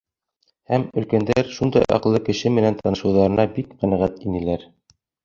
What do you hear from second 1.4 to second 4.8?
шундай аҡыллы кеше менән танышыуҙарына бик ҡәнәғәт инеләр.